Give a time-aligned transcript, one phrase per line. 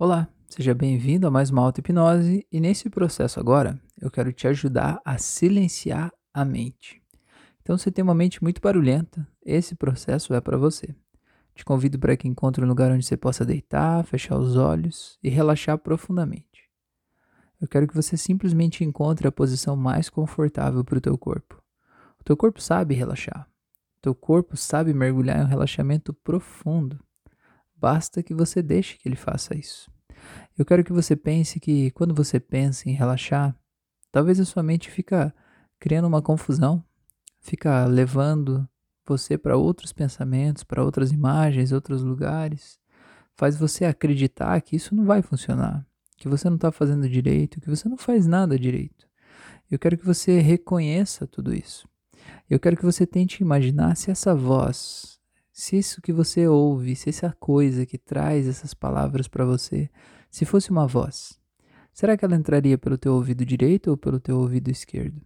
[0.00, 5.02] Olá, seja bem-vindo a mais uma auto-hipnose e nesse processo agora eu quero te ajudar
[5.04, 7.02] a silenciar a mente.
[7.60, 10.94] Então, se você tem uma mente muito barulhenta, esse processo é para você.
[11.52, 15.28] Te convido para que encontre um lugar onde você possa deitar, fechar os olhos e
[15.28, 16.70] relaxar profundamente.
[17.60, 21.60] Eu quero que você simplesmente encontre a posição mais confortável para o teu corpo.
[22.20, 23.50] O teu corpo sabe relaxar.
[23.96, 27.00] O teu corpo sabe mergulhar em um relaxamento profundo.
[27.80, 29.90] Basta que você deixe que ele faça isso.
[30.58, 33.54] Eu quero que você pense que quando você pensa em relaxar,
[34.10, 35.34] talvez a sua mente fica
[35.78, 36.84] criando uma confusão,
[37.40, 38.68] fica levando
[39.06, 42.78] você para outros pensamentos, para outras imagens, outros lugares,
[43.36, 45.86] faz você acreditar que isso não vai funcionar,
[46.16, 49.06] que você não está fazendo direito, que você não faz nada direito.
[49.70, 51.88] Eu quero que você reconheça tudo isso.
[52.50, 55.17] Eu quero que você tente imaginar se essa voz
[55.58, 59.90] se isso que você ouve, se essa coisa que traz essas palavras para você,
[60.30, 61.36] se fosse uma voz,
[61.92, 65.20] será que ela entraria pelo teu ouvido direito ou pelo teu ouvido esquerdo?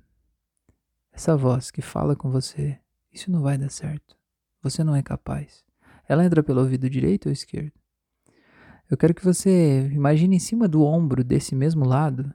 [1.12, 2.78] Essa voz que fala com você,
[3.12, 4.16] isso não vai dar certo.
[4.62, 5.62] Você não é capaz.
[6.08, 7.78] Ela entra pelo ouvido direito ou esquerdo?
[8.91, 12.33] Eu quero que você imagine em cima do ombro desse mesmo lado,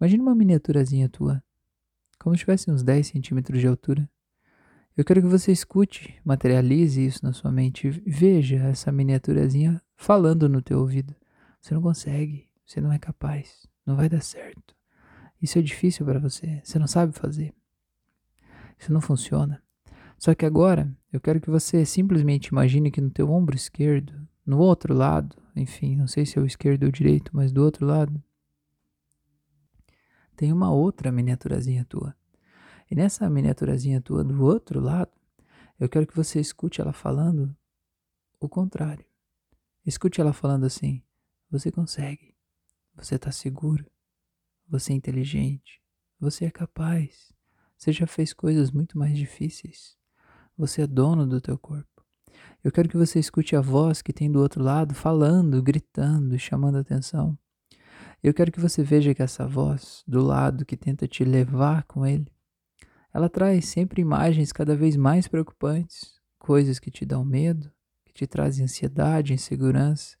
[0.00, 1.40] imagine uma miniaturazinha tua,
[2.18, 4.10] como se tivesse uns 10 centímetros de altura.
[4.96, 10.60] Eu quero que você escute, materialize isso na sua mente, veja essa miniaturazinha falando no
[10.60, 11.14] teu ouvido.
[11.60, 14.74] Você não consegue, você não é capaz, não vai dar certo.
[15.40, 17.54] Isso é difícil para você, você não sabe fazer.
[18.78, 19.62] Isso não funciona.
[20.18, 24.58] Só que agora eu quero que você simplesmente imagine que no teu ombro esquerdo, no
[24.58, 27.86] outro lado, enfim, não sei se é o esquerdo ou o direito, mas do outro
[27.86, 28.22] lado,
[30.36, 32.14] tem uma outra miniaturazinha tua.
[32.90, 35.12] E nessa miniaturazinha tua do outro lado,
[35.78, 37.56] eu quero que você escute ela falando
[38.40, 39.06] o contrário.
[39.86, 41.00] Escute ela falando assim:
[41.48, 42.34] você consegue,
[42.92, 43.86] você está seguro,
[44.68, 45.80] você é inteligente,
[46.18, 47.32] você é capaz,
[47.78, 49.96] você já fez coisas muito mais difíceis,
[50.56, 52.04] você é dono do teu corpo.
[52.62, 56.78] Eu quero que você escute a voz que tem do outro lado falando, gritando, chamando
[56.78, 57.38] atenção.
[58.22, 62.04] Eu quero que você veja que essa voz do lado que tenta te levar com
[62.04, 62.30] ele
[63.12, 67.70] ela traz sempre imagens cada vez mais preocupantes, coisas que te dão medo,
[68.04, 70.16] que te trazem ansiedade, insegurança.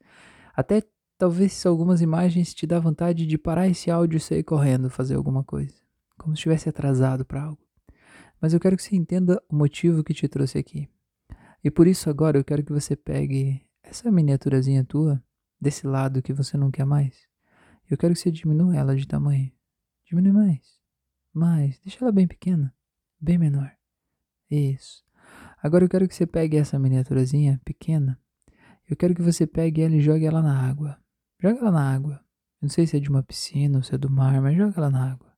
[0.54, 0.82] Até
[1.16, 5.44] talvez algumas imagens te dá vontade de parar esse áudio e sair correndo fazer alguma
[5.44, 5.74] coisa,
[6.18, 7.62] como se estivesse atrasado para algo.
[8.40, 10.88] Mas eu quero que você entenda o motivo que te trouxe aqui.
[11.62, 15.22] E por isso agora eu quero que você pegue essa miniaturazinha tua,
[15.60, 17.28] desse lado que você não quer mais.
[17.88, 19.52] Eu quero que você diminua ela de tamanho.
[20.06, 20.80] Diminui mais.
[21.34, 21.78] Mais.
[21.84, 22.74] Deixa ela bem pequena
[23.20, 23.70] bem menor.
[24.50, 25.04] Isso.
[25.62, 28.18] Agora eu quero que você pegue essa miniaturazinha pequena.
[28.88, 30.98] Eu quero que você pegue ela e jogue ela na água.
[31.38, 32.14] Joga ela na água.
[32.60, 34.74] Eu não sei se é de uma piscina ou se é do mar, mas joga
[34.76, 35.32] ela na água.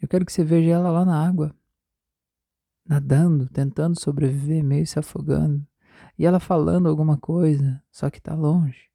[0.00, 1.54] Eu quero que você veja ela lá na água,
[2.86, 5.66] nadando, tentando sobreviver, meio se afogando.
[6.18, 8.90] E ela falando alguma coisa, só que tá longe.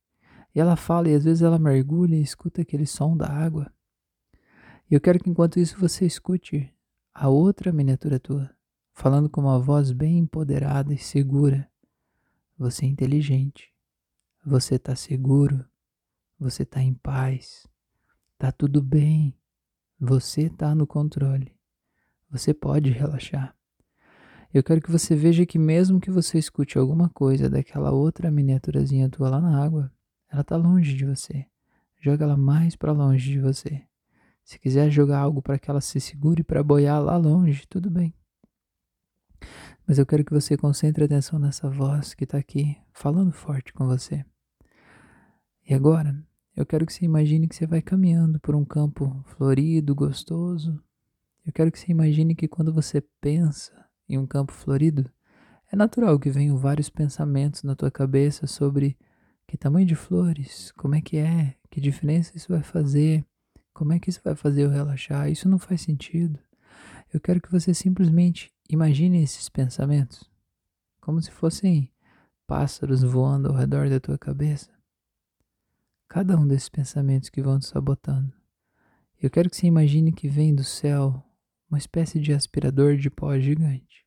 [0.53, 3.72] E ela fala e às vezes ela mergulha e escuta aquele som da água.
[4.90, 6.74] E eu quero que enquanto isso você escute
[7.13, 8.49] a outra miniatura tua,
[8.94, 11.69] falando com uma voz bem empoderada e segura.
[12.57, 13.72] Você é inteligente,
[14.45, 15.66] você está seguro,
[16.39, 17.67] você está em paz,
[18.33, 19.35] está tudo bem,
[20.00, 21.55] você está no controle,
[22.29, 23.55] você pode relaxar.
[24.53, 29.09] Eu quero que você veja que mesmo que você escute alguma coisa daquela outra miniaturazinha
[29.09, 29.91] tua lá na água,
[30.29, 31.45] ela está longe de você.
[32.00, 33.85] Joga ela mais para longe de você.
[34.51, 38.13] Se quiser jogar algo para que ela se segure para boiar lá longe, tudo bem.
[39.88, 43.88] Mas eu quero que você concentre atenção nessa voz que está aqui, falando forte com
[43.88, 44.25] você.
[45.66, 46.22] E agora,
[46.53, 50.83] eu quero que você imagine que você vai caminhando por um campo florido, gostoso.
[51.45, 53.72] Eu quero que você imagine que quando você pensa
[54.06, 55.09] em um campo florido,
[55.72, 58.97] é natural que venham vários pensamentos na tua cabeça sobre
[59.47, 63.25] que tamanho de flores, como é que é, que diferença isso vai fazer,
[63.73, 65.29] como é que isso vai fazer eu relaxar?
[65.29, 66.39] Isso não faz sentido.
[67.13, 70.29] Eu quero que você simplesmente imagine esses pensamentos
[71.01, 71.91] como se fossem
[72.45, 74.71] pássaros voando ao redor da tua cabeça.
[76.07, 78.33] Cada um desses pensamentos que vão te sabotando.
[79.19, 81.24] Eu quero que você imagine que vem do céu
[81.69, 84.06] uma espécie de aspirador de pó gigante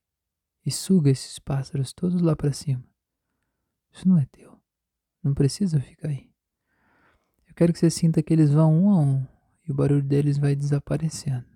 [0.65, 2.85] e suga esses pássaros todos lá para cima.
[3.91, 4.61] Isso não é teu.
[5.23, 6.31] Não precisa ficar aí.
[7.49, 9.34] Eu quero que você sinta que eles vão um a um
[9.67, 11.47] e o barulho deles vai desaparecendo.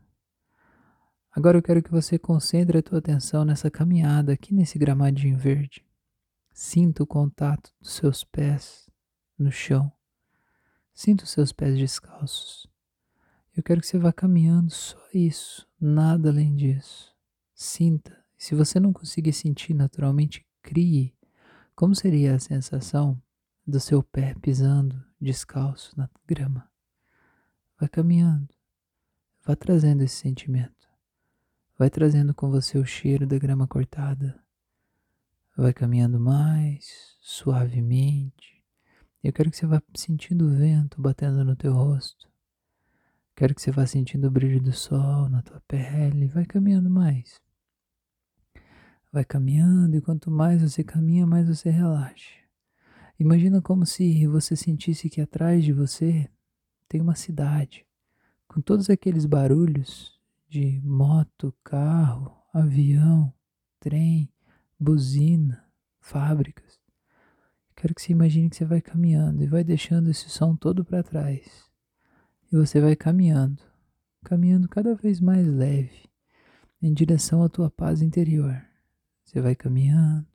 [1.31, 5.87] Agora eu quero que você concentre a tua atenção nessa caminhada aqui nesse gramadinho verde.
[6.52, 8.88] Sinta o contato dos seus pés
[9.38, 9.93] no chão.
[10.94, 12.66] Sinta os seus pés descalços.
[13.56, 17.14] Eu quero que você vá caminhando, só isso, nada além disso.
[17.54, 18.16] Sinta.
[18.37, 21.14] Se você não conseguir sentir naturalmente, crie.
[21.75, 23.20] Como seria a sensação
[23.66, 26.69] do seu pé pisando descalço na grama?
[27.78, 28.48] Vai caminhando.
[29.46, 30.88] Vá trazendo esse sentimento.
[31.78, 34.42] Vai trazendo com você o cheiro da grama cortada.
[35.56, 38.64] Vai caminhando mais suavemente.
[39.22, 42.28] Eu quero que você vá sentindo o vento batendo no teu rosto.
[43.36, 46.26] Quero que você vá sentindo o brilho do sol na tua pele.
[46.26, 47.40] Vai caminhando mais.
[49.12, 52.34] Vai caminhando e quanto mais você caminha, mais você relaxa.
[53.20, 56.28] Imagina como se você sentisse que atrás de você
[56.88, 57.87] tem uma cidade
[58.49, 60.19] com todos aqueles barulhos
[60.49, 63.32] de moto, carro, avião,
[63.79, 64.32] trem,
[64.81, 65.64] buzina,
[66.00, 66.81] fábricas.
[67.76, 71.02] Quero que você imagine que você vai caminhando e vai deixando esse som todo para
[71.02, 71.69] trás.
[72.50, 73.62] E você vai caminhando,
[74.25, 76.08] caminhando cada vez mais leve,
[76.81, 78.61] em direção à tua paz interior.
[79.25, 80.26] Você vai caminhando.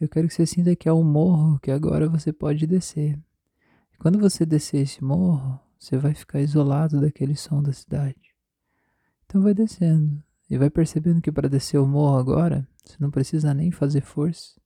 [0.00, 3.18] Eu quero que você sinta que é um morro que agora você pode descer.
[3.92, 8.34] E quando você descer esse morro, você vai ficar isolado daquele som da cidade.
[9.26, 13.52] Então vai descendo e vai percebendo que para descer o morro agora, você não precisa
[13.52, 14.58] nem fazer força.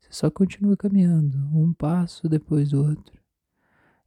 [0.00, 3.16] Você só continua caminhando, um passo depois do outro.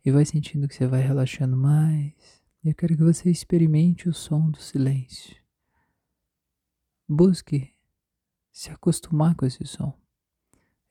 [0.04, 2.14] E vai sentindo que você vai relaxando mais.
[2.62, 5.38] E eu quero que você experimente o som do silêncio.
[7.08, 7.74] Busque
[8.52, 9.98] se acostumar com esse som.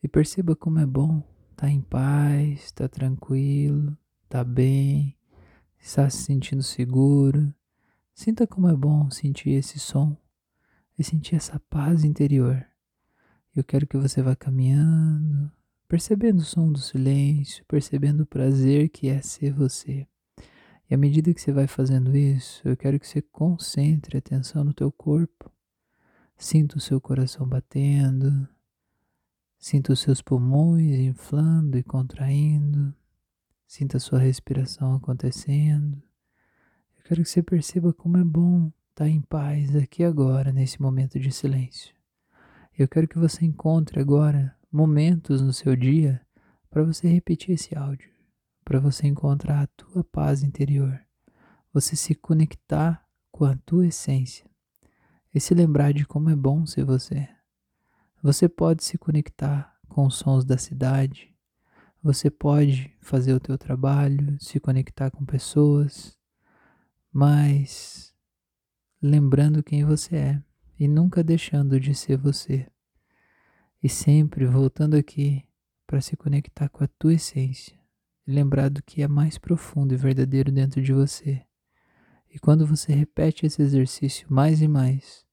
[0.02, 1.19] E perceba como é bom
[1.50, 5.15] estar tá em paz, estar tá tranquilo, estar tá bem,
[5.78, 7.55] Está se sentindo seguro?
[8.14, 10.17] Sinta como é bom sentir esse som
[10.99, 12.67] e sentir essa paz interior.
[13.55, 15.50] Eu quero que você vá caminhando,
[15.88, 20.06] percebendo o som do silêncio, percebendo o prazer que é ser você.
[20.88, 24.62] E à medida que você vai fazendo isso, eu quero que você concentre a atenção
[24.62, 25.50] no teu corpo.
[26.37, 28.46] Sinta o seu coração batendo,
[29.58, 32.94] sinta os seus pulmões inflando e contraindo.
[33.66, 36.00] Sinta a sua respiração acontecendo.
[36.96, 41.18] Eu quero que você perceba como é bom estar em paz aqui agora, nesse momento
[41.18, 41.94] de silêncio.
[42.78, 46.24] Eu quero que você encontre agora momentos no seu dia
[46.70, 48.10] para você repetir esse áudio,
[48.64, 51.00] para você encontrar a tua paz interior,
[51.72, 54.48] você se conectar com a tua essência
[55.34, 57.28] e se lembrar de como é bom ser você.
[58.22, 61.36] Você pode se conectar com os sons da cidade,
[62.06, 66.17] você pode fazer o teu trabalho, se conectar com pessoas,
[67.12, 68.14] mas
[69.03, 70.43] lembrando quem você é
[70.79, 72.64] e nunca deixando de ser você.
[73.82, 75.44] E sempre voltando aqui
[75.85, 77.76] para se conectar com a tua essência
[78.25, 81.43] lembrar do que é mais profundo e verdadeiro dentro de você.
[82.32, 85.26] E quando você repete esse exercício mais e mais,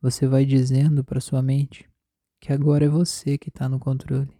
[0.00, 1.90] você vai dizendo para sua mente
[2.38, 4.39] que agora é você que está no controle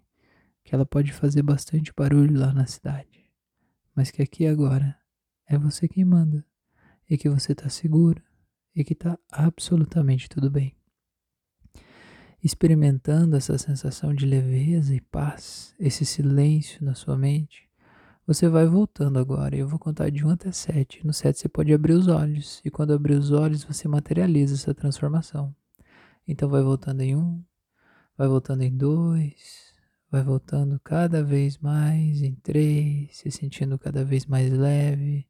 [0.64, 3.30] que ela pode fazer bastante barulho lá na cidade,
[3.94, 4.96] mas que aqui agora
[5.46, 6.44] é você quem manda
[7.08, 8.22] e que você está seguro
[8.74, 10.76] e que está absolutamente tudo bem.
[12.42, 17.68] Experimentando essa sensação de leveza e paz, esse silêncio na sua mente,
[18.26, 19.56] você vai voltando agora.
[19.56, 21.04] Eu vou contar de 1 até 7.
[21.04, 24.72] No 7 você pode abrir os olhos, e quando abrir os olhos você materializa essa
[24.72, 25.54] transformação.
[26.26, 27.44] Então vai voltando em 1,
[28.16, 29.69] vai voltando em 2,
[30.10, 35.26] vai voltando cada vez mais em três, se sentindo cada vez mais leve.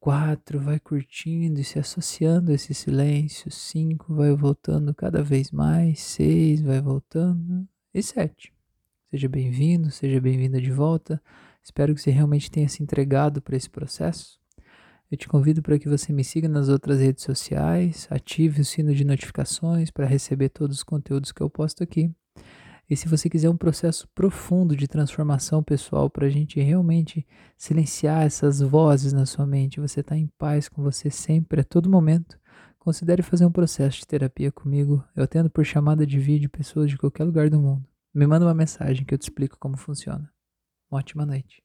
[0.00, 3.50] Quatro, vai curtindo e se associando a esse silêncio.
[3.50, 6.00] Cinco, vai voltando cada vez mais.
[6.00, 7.68] Seis, vai voltando.
[7.94, 8.52] E sete.
[9.10, 11.22] Seja bem-vindo, seja bem-vinda de volta.
[11.62, 14.40] Espero que você realmente tenha se entregado para esse processo.
[15.10, 18.94] Eu te convido para que você me siga nas outras redes sociais, ative o sino
[18.94, 22.10] de notificações para receber todos os conteúdos que eu posto aqui.
[22.92, 28.26] E se você quiser um processo profundo de transformação pessoal para a gente realmente silenciar
[28.26, 32.38] essas vozes na sua mente, você está em paz com você sempre, a todo momento,
[32.78, 35.02] considere fazer um processo de terapia comigo.
[35.16, 37.88] Eu atendo por chamada de vídeo pessoas de qualquer lugar do mundo.
[38.12, 40.30] Me manda uma mensagem que eu te explico como funciona.
[40.90, 41.61] Uma ótima noite.